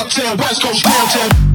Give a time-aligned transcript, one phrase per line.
[0.00, 1.49] uptown, West Coast downtown.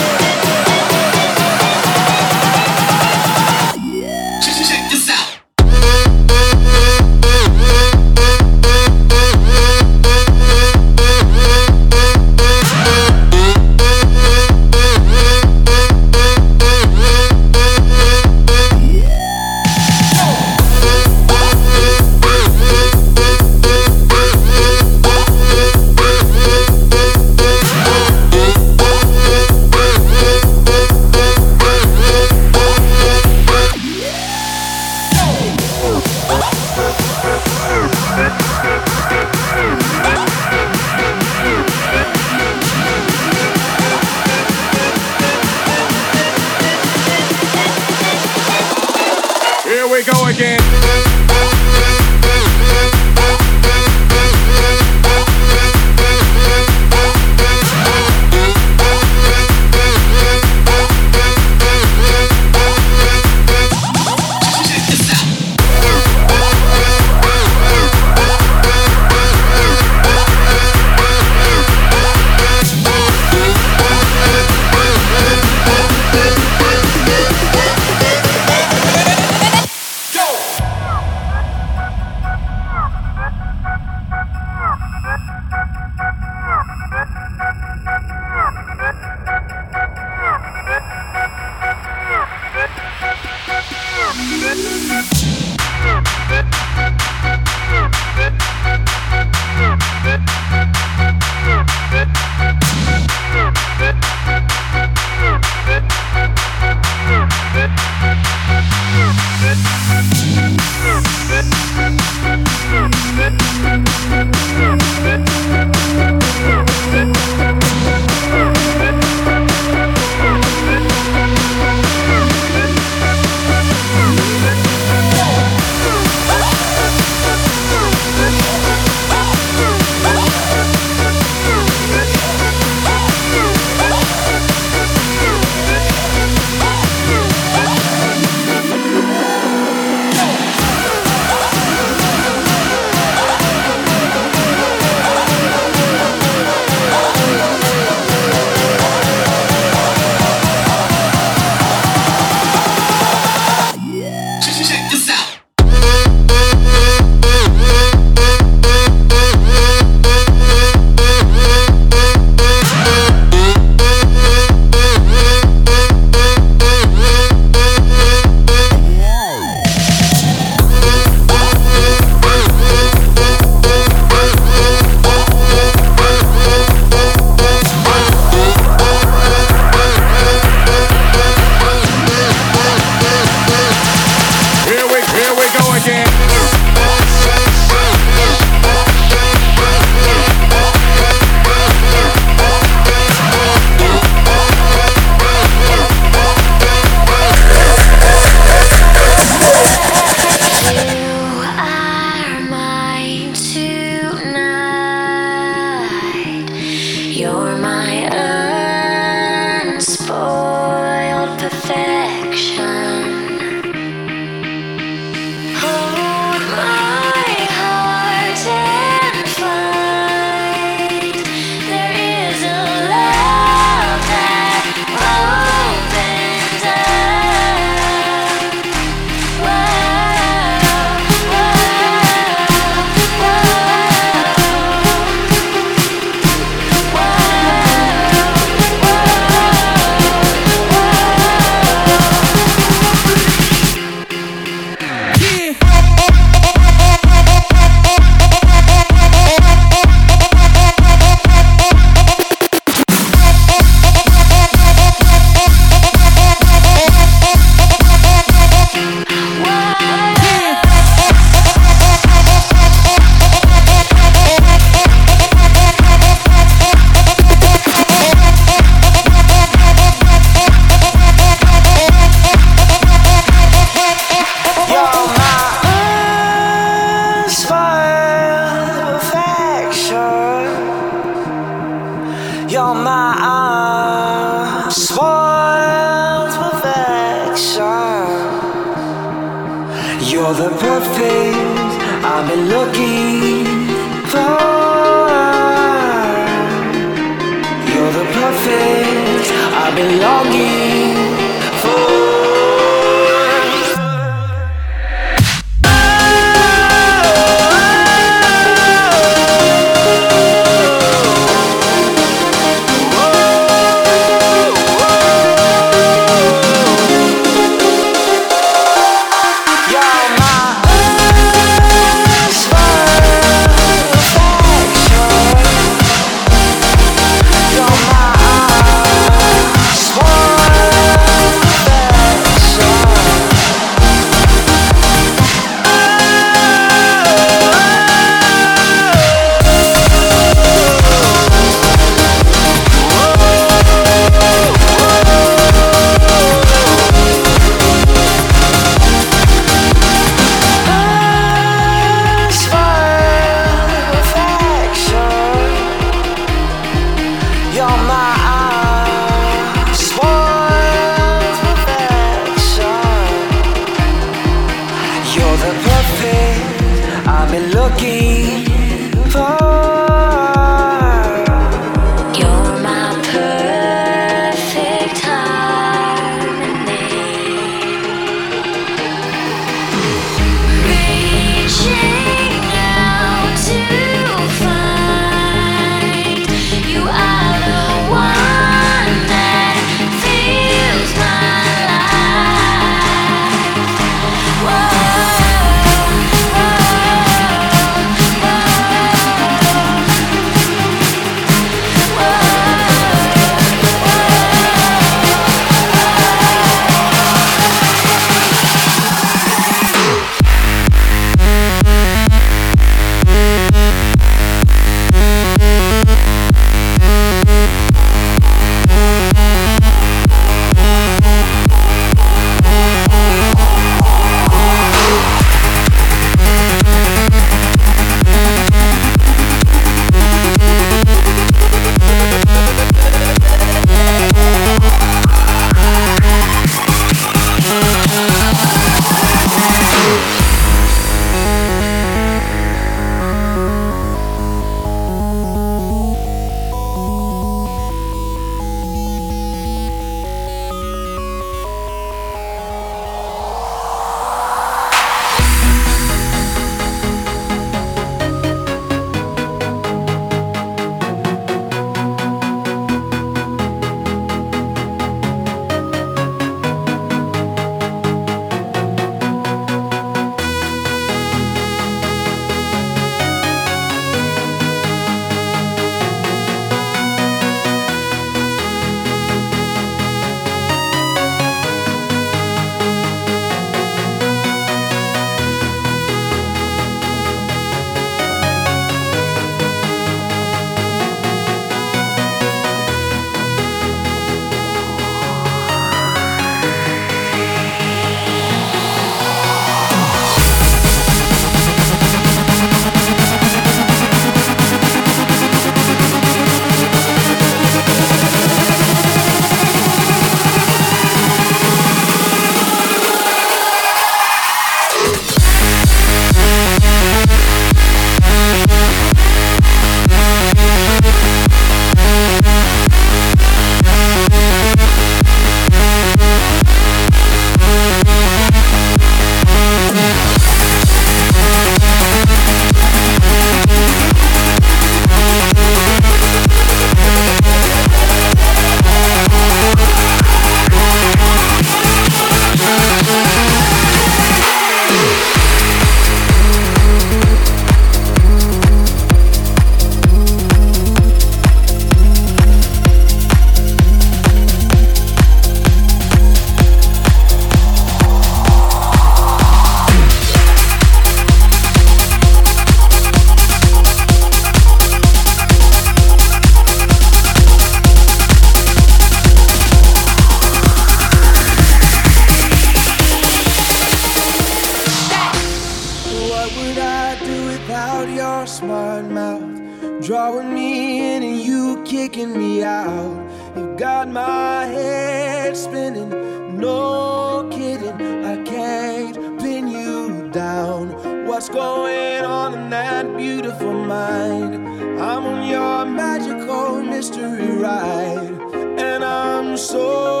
[581.91, 583.09] taking me out.
[583.35, 585.89] You've got my head spinning,
[586.37, 588.05] no kidding.
[588.05, 591.05] I can't pin you down.
[591.05, 594.35] What's going on in that beautiful mind?
[594.79, 598.17] I'm on your magical mystery ride,
[598.57, 600.00] and I'm so.